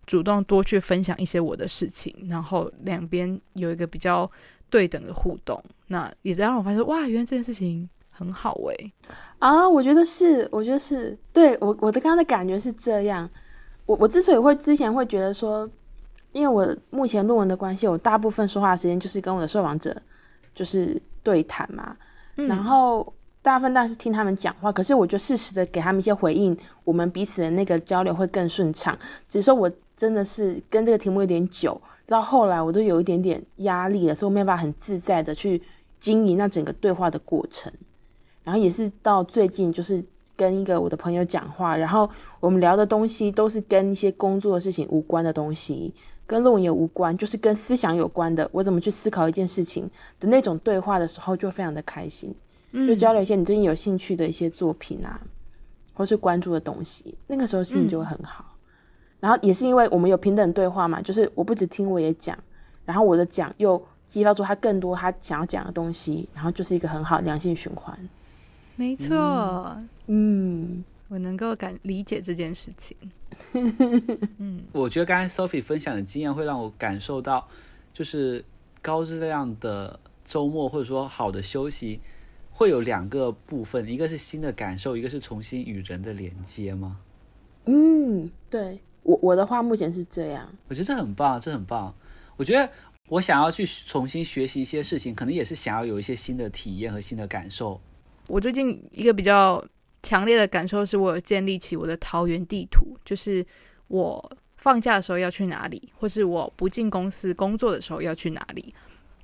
[0.06, 4.30] 主动多去分享一些我的事情，然后两边有一个比较
[4.69, 8.93] 对等的互动，那也在让我发现，哇，原来这件事情很好诶。
[9.39, 13.30] 啊，我觉得是，我觉得是对我我的刚刚的感觉是这样。
[13.86, 15.69] 我我之所以会之前会觉得说，
[16.34, 19.95] 因为我目前论文的关系，我大部分说话的时间就是跟我的受访者
[20.54, 21.98] 就是对谈嘛，
[22.36, 23.12] 嗯、然后。
[23.45, 28.97] 大部分当然是听他们讲话，可是我就适时的给他们一些回应，我们彼此的那个交流会更顺畅。
[29.29, 35.62] 只是说我真的是跟这个题目有点久，到后来我都有一点点压力了，所以我没办法很自在的去
[35.99, 37.71] 经营那整个对话的过程。
[38.43, 40.03] 然后也是到最近，就是
[40.36, 45.93] 跟一个我的朋友讲话，然后我们聊的东西都是跟一些工作的事情无关的东西，
[46.25, 49.88] 跟论文也无关，就是跟思想有关的，我怎么去思考一件事情
[50.19, 52.36] 的那种对话的时候，就非常的开心。
[52.88, 55.22] 就交流一些你最近有兴趣的一些作品啊，
[55.94, 58.46] 或是关注的东西，那个时候心情就会很好。
[58.48, 58.52] 嗯。
[59.22, 62.38] 然后也是因为我们有平等对话嘛，就是我不只听我也讲，
[62.86, 67.98] 然后我的讲又激发出他更多他想要讲的东西，然后就是一个很好良性循环。
[68.76, 69.76] 没错，
[70.08, 72.96] 嗯，我能够感理解这件事情。
[74.38, 77.48] 嗯，我觉得刚才 Sophie 分享的经验会让我感受到，
[77.94, 78.44] 就是
[78.82, 82.00] 高质量的周末或者说好的休息。
[82.58, 86.98] 会有两个部分，一个是新的感受，一个是重新与人的连接吗？
[87.65, 90.50] 嗯，对，我我的话目前是这样。
[90.70, 91.94] 我觉得这很棒，这很棒。
[92.38, 92.72] 我觉得
[93.10, 97.82] 我想要去重新学习一些事情，可能也是想要有一些新的体验和新的感受。
[98.28, 99.62] 我最近一个比较
[100.02, 103.46] 强烈的感受是，我有建立起我的桃园地图，就是
[103.89, 108.74] 我放假的时候要去哪里，或是我不进公司工作的时候要去哪里。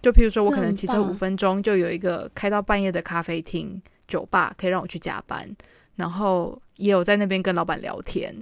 [0.01, 5.47] 就譬如说，我可能骑车五分钟就有一个开到半夜的咖啡厅、酒吧，可以让我去加班。
[5.95, 8.33] 然后也有在那边跟老板聊天，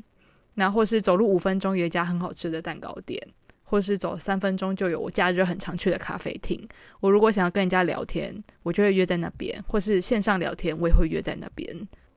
[0.54, 3.22] 那或是走路五分钟有一家很好吃的蛋糕店，
[3.64, 6.66] 或是走三分钟就有我假日很常去的咖啡厅。
[7.02, 11.68] 我如果想要跟人家聊天，我就会约在那边，或是线上聊天，我也会约在那边。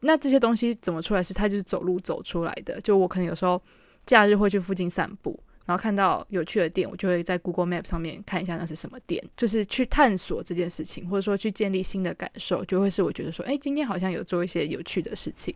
[0.00, 1.22] 那这些东西怎么出来？
[1.22, 2.80] 是它就是走路走出来的。
[2.82, 3.60] 就我可能有时候
[4.04, 5.38] 假日会去附近散步。
[5.72, 15.54] 然后看到有趣的店，我就会在 Google Map 上面看一下那是什么店，就是去探索这件事情，或者说去建立新的感受，就会是我觉得说，哎，今天好像有做一些有趣的事情。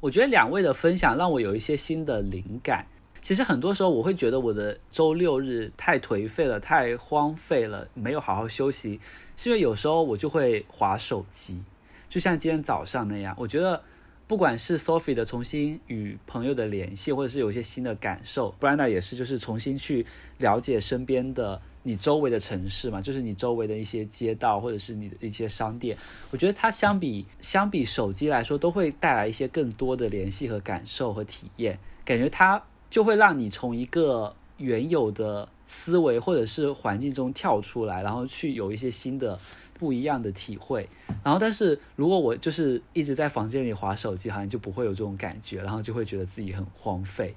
[0.00, 2.86] 我觉得两位的分享让我有一些新的灵感。
[3.20, 8.98] 其实很多时候我会觉得我的周六日太颓废了，太荒废了，没有好好休息，
[9.36, 11.62] 是因为有时候我就会划手机，
[12.08, 13.82] 就像今天早上那样，我觉得。
[14.26, 20.06] 不管是 Sophie 的重新与朋友的联系，或者是有一些新的感受，Brianna 也是，就是重新去
[20.38, 25.94] 了解身边的你周围的城市嘛，就是你周围的一些街道，或者是你的一些商店。
[26.30, 31.78] 我觉得它相比相比手机来说，都会带来一些更多的联系和感受和体验。
[32.04, 39.38] 感觉它就会让你从一个原有的思维或者是环境中跳出来，然后去有一些新的。
[39.78, 40.88] 不一样的体会，
[41.22, 47.34] 然后但是如果我就是一直在房间里划手机，好像就不会有这种感觉，然后就会觉得自己很荒废。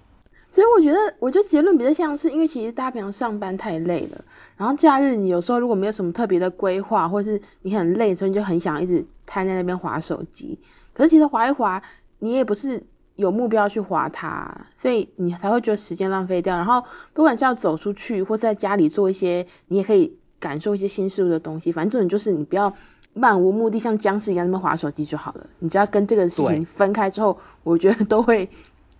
[0.51, 4.23] 所以我觉得，我觉得结论比较像是，因为其实大家平常上班太累了，
[4.55, 10.57] 然后假日你有时候如果没有什么特别的规划，或是你很累，所以你就很想一直瘫在那边划手机。
[10.93, 11.81] 可是其实划一划，
[12.19, 12.81] 你也不是
[13.15, 16.55] 有目标去划它，所以你才会觉得时间浪费掉。
[16.55, 20.17] 然后不管是要走出去，或是在家里做一些，你也可以。
[20.39, 22.71] 感受一些新事物的东西，反正这种就是你不要
[23.13, 25.47] 漫无目的像僵尸一样那么划手机就好了。
[25.59, 28.47] 你只要跟这个事情分开之后，我觉得都会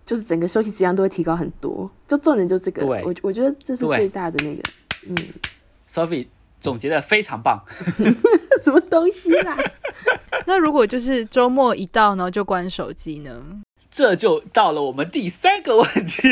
[0.04, 1.88] 就是整个休息质量都会提高很多。
[2.06, 4.62] 就重点就这个，我我觉得这是最大的那个。
[5.08, 5.16] 嗯
[5.88, 6.26] ，Sophie
[6.60, 7.62] 总结的非常棒。
[8.64, 9.56] 什么东西啦？
[10.46, 13.40] 那如果就是周末一到呢，就关手机呢？
[13.90, 16.28] 这就到了我们第三个问题。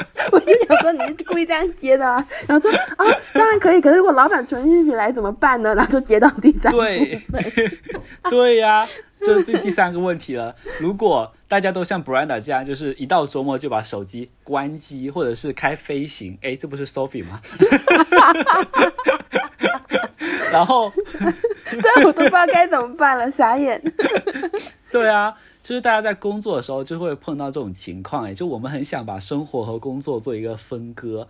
[0.32, 5.74] 我就想说你是故意这样接的啊，然后说啊，当然可以，可是如果老板传讯息来怎么办呢？
[5.74, 6.78] 然后就接到第三个。
[6.78, 7.20] 对，
[8.30, 8.88] 对呀、啊，
[9.22, 10.54] 这是第三个问题了。
[10.80, 17.40] 如果大家都像 Brenda 这样，就是一到周末就把手机关机，或者是开飞行，哎，这不是 Sophie 吗？
[20.52, 20.92] 然后，
[21.70, 23.80] 对我都不知道该怎么办了，傻眼。
[24.90, 25.34] 对啊。
[25.62, 31.28] 就是大家在工作的时候就会碰到这种情况，哎，就我们很想把生活和工作做一个分割，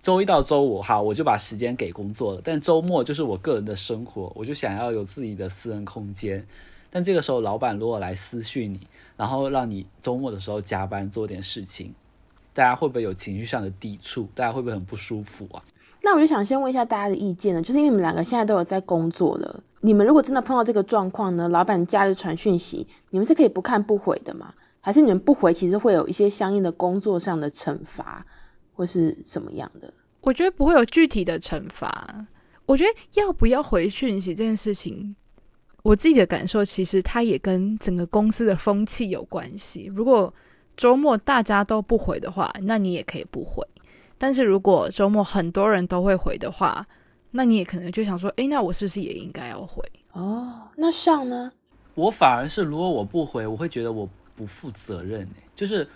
[0.00, 6.46] 周一到周五哈，我就把时间给工作了，但周末就是我个人的生活，我就想要有自己的私人空间。
[6.88, 11.92] 但这个时候，老板如果来私讯你，然后让你周末的时候加班做点事情，
[12.52, 14.28] 大家会不会有情绪上的抵触？
[14.34, 15.64] 大家会不会很不舒服啊？
[16.04, 24.52] 那我就想先问一下大家的意见呢，就是因为你们两个现在都有在工作了，你们如果真的碰到这个状况呢，老板假日传讯息，你们是可以不看不回的吗？
[24.82, 28.24] 还是你们不回，其实会有一些相应的工作上的惩罚，
[28.74, 29.90] 或是什么样的？
[30.20, 32.14] 我觉得不会有具体的惩罚。
[32.66, 32.90] 我觉得
[33.20, 35.16] 要不要回讯息这件事情，
[35.82, 39.90] 我自己的感受其实它也跟整个公司的风气有关系。
[39.94, 40.32] 如果
[40.76, 43.66] 周末大家都不回的话，那你也可以不回。
[44.16, 46.86] 但是如果周末很多人都会回的话，
[47.32, 49.82] 那你也可能就想说，诶，那我是不是也应该要回？
[50.12, 51.52] 哦，那上呢？
[51.96, 55.86] 我反而是如果我不回，我会觉得我不负责任，就是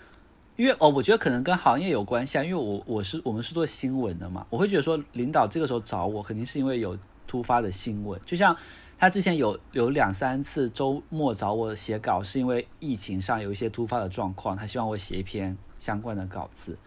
[0.57, 8.55] 因为哦，我觉得可能跟行业有关系啊，因为我我是我们是做新闻的嘛，我会觉得说领导这个时候找我，肯定是因为有突发的新闻，就像
[8.97, 16.77] 他之前有有两三次周末找我写稿，是因为疫情上有一些突发的状况，他希望我写一篇相关的稿子，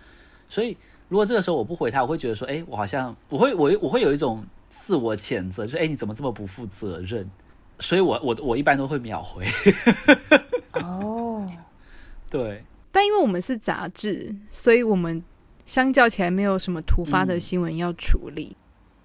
[0.46, 0.76] 所以。
[1.12, 7.30] 如果这个时候我不回他，我会觉得说，哎，我好像我会我我会有一种自我谴责，就是哎，你怎么这么不负责任？
[7.80, 9.46] 所以我我我一般都会秒回。
[10.72, 11.46] 哦，
[12.30, 12.64] 对。
[12.90, 15.22] 但因为我们是杂志，所以我们
[15.66, 18.56] 相较起来没有什么突发的新闻要处理。
[18.56, 18.56] 嗯，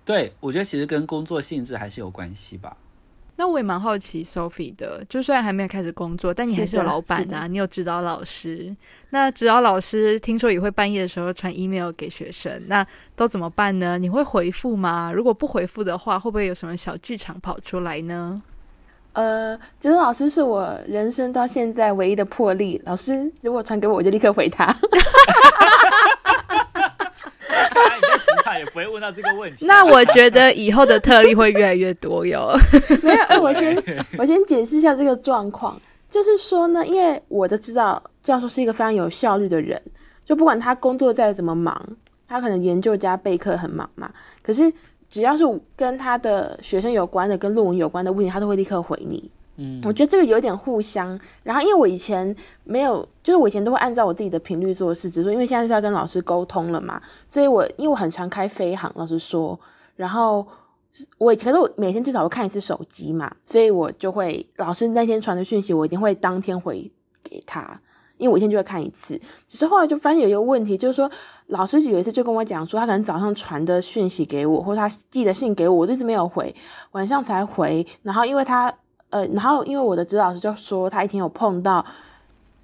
[0.05, 2.77] 对，我觉得其实跟工作性质还是有关系吧。
[3.39, 8.75] 那我也蛮好奇 Sophie 的，就虽然还没有开始工作，但你还是有老板啊，你有指导老师。
[9.11, 13.97] 那指导老师听说也会半夜的时候传 email 给学生，那都怎么办呢？
[13.99, 15.11] 你会回复吗？
[15.13, 18.41] 如果不回复的话，会不会有什么小剧场跑出来呢？
[19.13, 22.81] 呃，指导老师是我人生到现在唯一的破例。
[22.85, 24.65] 老师如果传给我，我就立刻回他。
[28.57, 29.65] 也不会问到这个问题。
[29.65, 32.57] 那我觉得以后的特例会越来越多哟。
[33.03, 33.83] 没有，我先
[34.17, 39.81] 我先解释一下这个状况，就是说呢，因为我都知道教授是一个非常有效率的人，
[40.25, 41.81] 就不管他工作再怎么忙，
[42.27, 44.71] 他可能研究加备课很忙嘛，可是
[45.09, 45.43] 只要是
[45.75, 49.31] 跟他的学生有关的、跟论文有关的问题，他都会立刻回你。
[49.59, 51.19] 嗯，我觉得这个有点互相。
[51.41, 59.59] 然后，因为我以前没有，就是我以前都会按照我自己的频率做事，只是说因为现在是要跟老师沟通了嘛，所以我因为我很常开飞航，老师说，
[59.95, 60.45] 然后
[61.17, 66.91] 我以前可是我每天至少会看一次手机嘛，所以我就会老师那天传的讯息，我一定会当天回
[67.23, 67.81] 给他，
[68.17, 69.19] 因为我一天就会看一次。
[69.47, 71.09] 只是后来就发现有一个问题，就是说
[71.47, 76.53] 老师有一次就跟我讲说，他可能早上传的讯息给我，或者他寄的信给我，我一直没有回，
[76.91, 78.71] 晚上才回，然后因为他。
[79.09, 81.85] 呃，然后因为我的指导老师就说他一天有碰到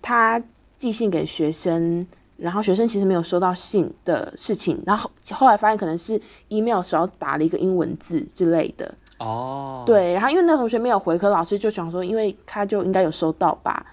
[0.01, 0.41] 他
[0.75, 2.05] 寄信给学生，
[2.37, 8.93] 然后学生其实没有收到信的事情，然后后来发现可能是 email 时候打了一个英文字之类的。
[9.19, 13.85] 哦，对，然后因为那同学没有回，可老师就想说，因为他就应该有收到吧，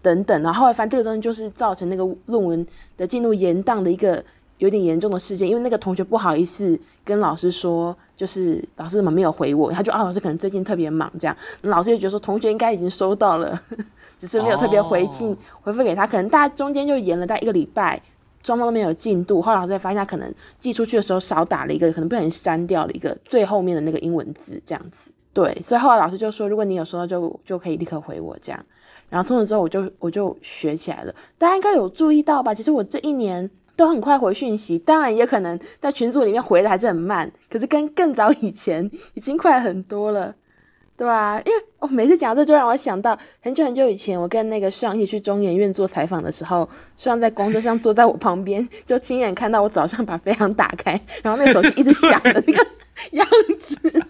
[0.00, 4.24] 等等，然后后来发现这个东西就是造成那个论文的进入延宕的一个。
[4.62, 13.60] 有点严重的事件，因为那个同学不好意思跟老师说，就是老师怎么没有回我，他就啊，老师可能最近特别忙这样，老师就觉得说同学应该已经收到了，
[14.20, 18.00] 只是没有特别回信回复给他，可能大家中间就延了大概一个礼拜，
[18.44, 28.64] 双方都没有进度，后来老师才发现他可能寄出去的时候少打了一个，可能不小心删掉了一个最后面的那个英文字这样子，对，所以后来老师就说，如果你有收到就就可以立刻回我这样，
[29.10, 32.54] 然后从此之后我就我就学起来了，大家应该有注意到吧？
[32.54, 33.50] 其实我这一年。
[33.76, 40.34] 都很快回讯息，当然也可能在群组里面回的还是很慢，可是跟更早以前已经快很多了，
[40.96, 41.40] 对吧？
[41.44, 52.66] 因为我每次讲这就让我想到很久很久以前，我跟那个上一起去中研院做采访的时候，上在工作上坐在我旁边，就亲眼看到我早上把飞航打开，然后那个手机一直响的那个
[53.12, 53.26] 样
[53.60, 54.06] 子。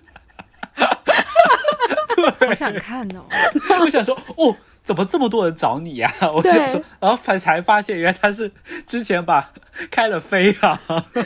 [2.38, 3.22] 好想看哦！
[3.80, 4.54] 我想说，哦，
[4.84, 6.30] 怎么这么多人找你呀、啊？
[6.32, 8.50] 我想说，然后才才发现，原来他是
[8.86, 9.50] 之前把
[9.90, 10.80] 开了飞啊，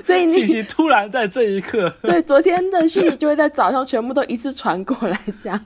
[0.04, 5.64] 所以信息突然在这一刻， 对，昨天的讯息就会在早上全部都一次传过来，这样。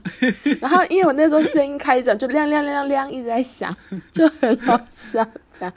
[0.60, 3.74] 然后因为我那时候声音开着，就亮亮亮亮亮一直在响，
[4.12, 5.26] 就很好笑，
[5.58, 5.72] 这样。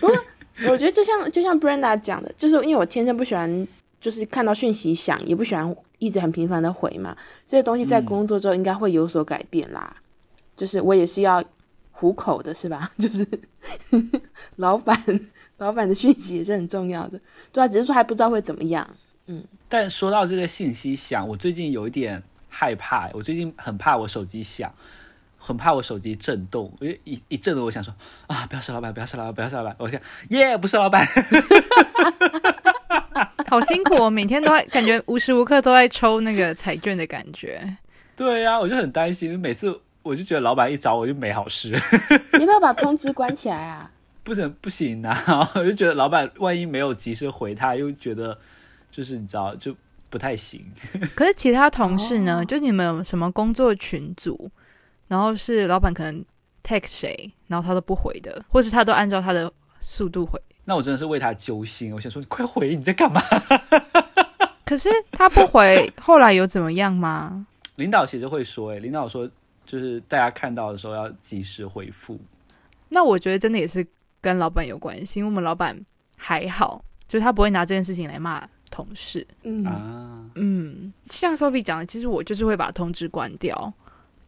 [0.00, 0.16] 不过
[0.68, 3.66] 我觉得就像就像 Brenda 讲的，就是因为我天生不喜欢。
[3.98, 7.16] 就是看到讯息响，也不喜欢一直很频繁的回嘛。
[7.46, 9.90] 这些东西在工作之后应该会有所改变啦。
[9.96, 10.02] 嗯、
[10.56, 11.44] 就是我也是要
[11.92, 12.90] 糊口的，是吧？
[12.98, 13.26] 就是
[14.56, 14.98] 老板，
[15.58, 17.20] 老板的讯息也是很重要的。
[17.52, 18.88] 对啊，只是说还不知道会怎么样。
[19.26, 19.44] 嗯。
[19.68, 23.10] 但说到这个信息响，我最近有一点害怕。
[23.12, 24.72] 我最近很怕我手机响，
[25.36, 26.72] 很怕我手机震动。
[26.80, 27.92] 因为一一震动，我想说
[28.28, 29.74] 啊，不要是老板，不要是老板，不要是老板。
[29.78, 30.00] 我想
[30.30, 31.06] 耶，yeah, 不是老板。
[33.48, 37.76] 好辛苦哦，每天都在感觉无时无刻都在抽那个彩券的感觉。
[38.16, 41.70] 对呀、啊，我就很担心，每次我就觉得老板一找我就没好事。
[42.34, 43.90] 你要不要把通知关起来啊？
[44.22, 45.16] 不行不行啊！
[45.54, 48.36] 我就觉得老板万一没有及时回他，又觉得
[48.90, 49.74] 就是你知道就
[50.10, 50.64] 不太行。
[51.14, 52.44] 可是其他同事呢？
[52.44, 54.50] 就你们有什么工作群组，
[55.06, 56.24] 然后是老板可能
[56.62, 60.40] take 谁，然后他都不回的，或是他都按照他的速度回。
[60.64, 63.22] 那我真的是为他揪心，我想说你快回，你在干嘛？
[64.64, 67.46] 可是他不回，后来有怎么样吗？
[67.76, 69.30] 领导其实会说，哎，领导说
[69.66, 72.18] 就是大家看到的时候要及时回复。
[72.88, 73.86] 那我觉得真的也是
[74.20, 75.78] 跟老板有关系，因为我们老板
[76.16, 79.26] 还好，就是他不会拿这件事情来骂同事。
[79.42, 83.72] 嗯啊，嗯，像 Sophie 讲的，其实我就是会把通知关掉，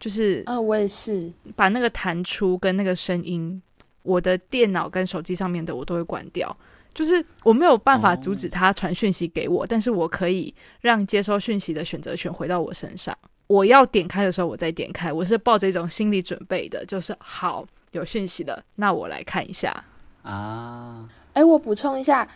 [0.00, 3.62] 就是啊，我也是把那个弹出跟那个声音。
[4.04, 6.56] 我的电脑跟手机上面的我都会关掉，
[6.94, 13.14] 就是我没有办法阻止他传讯息给我，但是我可以让接收讯息的选择权回到我身上。
[13.48, 15.12] 我要点开的时候，我再点开。
[15.12, 19.84] 我是抱着一种心理准备的，就是好，有讯息了，那我来看一下
[20.22, 21.08] 啊。
[21.32, 22.28] 哎，我补充一下，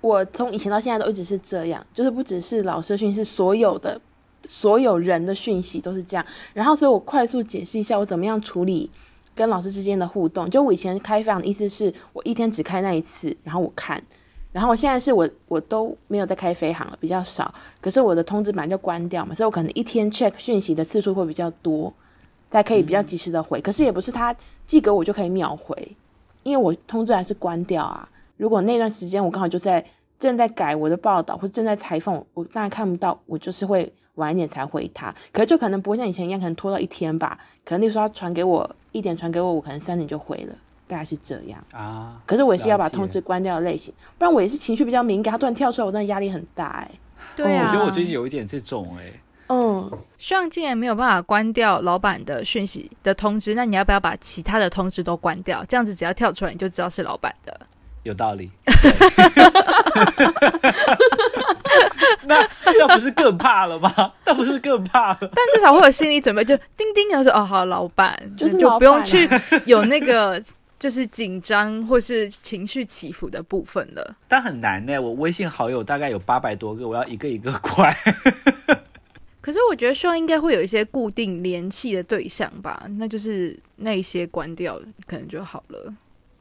[0.00, 4.00] 我从以前到现在都一直是这样，就是不只是老师的讯息，是所有的
[4.48, 6.24] 所有人的讯息都是这样。
[6.54, 8.90] 然后，所以我快速解释一下我怎么样处理。
[9.36, 14.00] 跟老师之间的互动，就我以前开放的意思是我一天只开那一次，然后我看，
[14.54, 17.52] 然后我现在是我我都没有在开飞航了，比较少。
[17.80, 21.92] 可是我的通知板就关掉嘛，所以我可能一天 check 讯息的次数会比较多，
[22.52, 23.58] 才可以比较及时的回。
[23.58, 24.32] 嗯、可是也不是他
[24.64, 25.96] 寄给我就可以秒回，
[26.44, 28.08] 因为我通知还是关掉啊。
[28.36, 29.84] 如果那段时间我刚好就在
[30.20, 35.12] 正在改我的报道或正在裁缝，我当然看不到，我就是会晚一点才回他。
[35.32, 37.38] 可是就可能不会像以前一样，可能拖到一天吧。
[37.64, 38.70] 可能那时候他传给我。
[38.94, 40.54] 一点传给我，我可能三点就回了，
[40.86, 42.20] 大概是这样啊。
[42.26, 46.90] 可是我也是要把通知关掉的类型，不然我也是情绪比较敏感，他突然跳出来，我真的压力很大哎。
[47.36, 49.12] 对啊，我觉得我最近有一点这种哎。
[49.48, 55.62] 嗯，希望既然没有办法关掉老板的讯息的通知，那你要不要把其他的通知都关掉？
[55.68, 57.60] 这样子只要跳出来，你就知道是老板的。
[58.04, 58.50] 有道理。
[62.26, 62.46] 那
[62.78, 63.92] 那不是更怕了吗？
[64.24, 65.18] 那不是更怕了？
[65.20, 69.28] 但至少会有心理准备，就叮叮，然后说哦好，老板，就是就不用去
[69.66, 70.42] 有那个
[70.84, 74.16] 就是紧张或是情绪起伏的部分了。
[74.28, 77.90] 但很难呢，我微信好友大概有八百多个，我要一个一个关。
[79.40, 85.94] 可是我觉得说应该会有一些固定联系的对象吧，那就是那一些关掉可能就好了。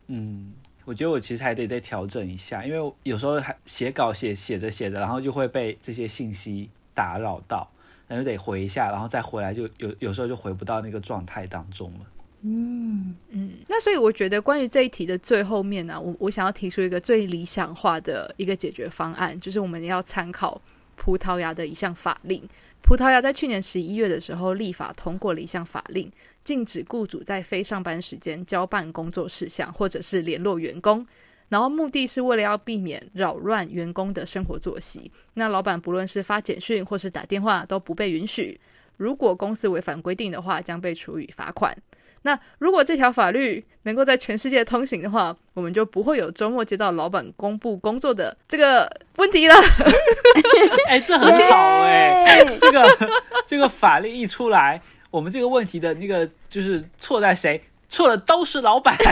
[0.07, 0.51] 嗯。
[0.85, 7.71] 我觉得我其实还得再调整一下，因为有时候还写稿写写着写着，然后就会被这些信息打扰到，
[8.05, 12.05] 然后就得回一下，然后再回来就有有时候就回不到那个状态当中了。
[12.45, 20.61] 嗯嗯，那所以我觉得关于这一题的最后面呢、我我想要提出一个最理想化的一个解决方案，就是我们要参考
[20.95, 22.43] 葡萄牙的一项法令。
[22.81, 26.11] 葡萄牙在去年十一月的时候立法通过了一项法令。
[26.43, 31.07] 禁止雇主在非上班时间交办工作事项，或者是联络员工，
[31.47, 35.09] 然后目的是为了要避免扰乱员工的生活作息。
[35.35, 38.59] 那老板不论是发简讯或是打电话都不被允许。
[38.97, 41.73] 如果公司违反规定的话，将被处以罚款。
[42.23, 49.55] 那如果这条法律能够在全世界通行的话，我们就不会有周末接到老板公布工作的这个问题了。
[50.89, 52.97] 哎，这很好哎， 这个
[53.45, 54.81] 这个法律一出来。
[55.11, 57.61] 我们这个问题的那个就是错在谁？
[57.87, 58.97] 错的都是老板，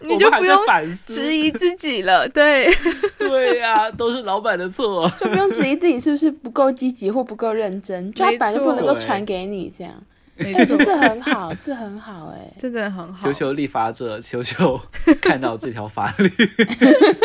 [0.00, 0.60] 你就不用
[1.06, 2.28] 质疑自己了。
[2.28, 2.70] 对，
[3.16, 9.94] 对呀、啊，都是老板的错，就不用质疑自己是不是不够积极或不够认真，就他本来就不能够传给你这样。
[10.38, 13.26] 哎，这很好，这很好，哎，这真的很好。
[13.26, 14.80] 求求立法者，求求
[15.20, 16.30] 看到这条法律。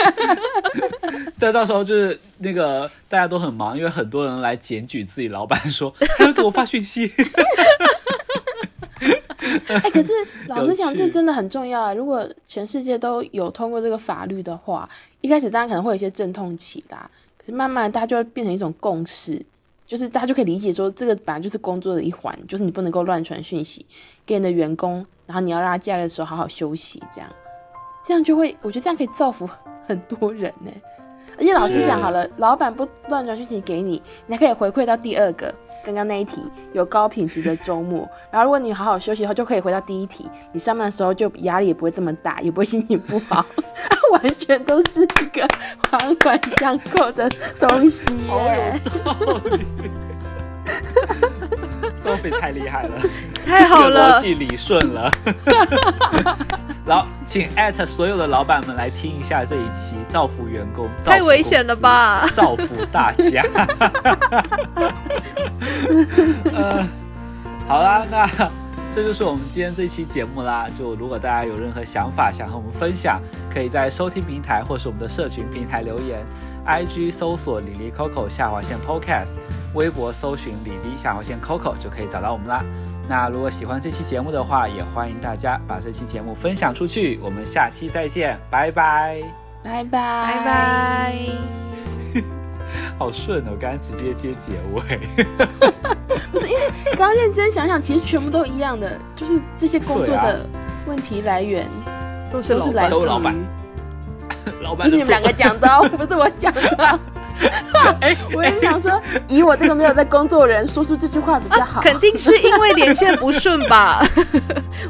[1.38, 7.12] 但到时候就是那个大家都很忙，因为很多人来检举自己老板说他要给我发讯息。
[9.68, 10.12] 哎、欸，可是
[10.48, 11.94] 老实讲，这真的很重要啊！
[11.94, 14.90] 如果全世界都有通过这个法律的话，
[15.22, 19.46] 一开始大家可能会有一些阵痛期啦，可是慢慢大家就会变成一种共识，
[19.94, 23.86] 就是大家就可以理解说，这个本来就是工作的一环，就是你不能够乱传讯息
[24.26, 27.30] 给你的员工，然后你要让他假日的时候好好休息，这样，
[28.04, 29.48] 这样就会，我觉得这样可以造福
[29.86, 30.72] 很多人呢。
[31.38, 35.54] 而且老实讲好了，老板不乱传讯息给你，你还可以回馈到第二个。
[35.84, 40.30] 刚刚那一题有高品质的周末，然后如果你好好休息后，就可以回到第一题。
[40.54, 43.46] 你上班的时候就压力也不会这么大，也不会心情不好，
[44.14, 45.48] 完全都是一个
[45.90, 47.30] 环环相扣的
[47.60, 48.80] 东西耶。
[52.04, 52.92] Sophie 太厉害了，
[53.46, 55.10] 太好了，逻辑理顺了。
[56.86, 62.28] 然后，请艾特所有的老板们来听一下这一期，造福员工，太危险了吧？
[62.34, 63.42] 造福大家。
[66.54, 66.86] 呃，
[67.70, 68.30] 好啦，那
[68.92, 70.68] 这就是我们今天这一期节目啦。
[70.78, 76.26] 就如果大家有任何想法想和我们分享，可以在收听平台或是我们的社群平台留言
[76.68, 79.38] ，IG 搜索李黎 Coco 下划线 Podcast，
[79.74, 82.64] 微博搜寻李黎下划线 Coco 就可以找到我们啦。
[83.08, 87.20] 那如果喜欢这期节目的话，也欢迎大家把这期节目分享出去。
[87.22, 89.22] 我们下期再见，拜拜，
[89.62, 91.16] 拜拜，拜拜。
[92.98, 95.00] 好顺哦，我刚刚直接接结尾。
[96.32, 96.62] 不是因为
[96.96, 100.48] 刚刚认真想想，其实全部都一样的，就是这些工作的
[100.88, 103.00] 问题来源、啊、都是都是来自于
[104.62, 107.00] 老板，是你们两个讲的、哦，不是我讲的。
[108.00, 111.80] 哎， 我也想说，以我这个没有在工作的人说出这句话比较好。
[111.80, 114.06] 啊、肯定是因为连线不顺吧？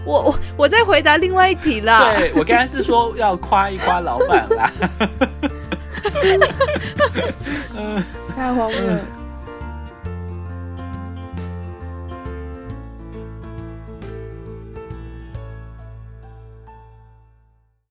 [0.03, 2.13] 我我我在回答另外一题啦。
[2.17, 4.71] 对，我刚才是说要夸一夸老板啦。
[8.35, 8.99] 太荒谬了。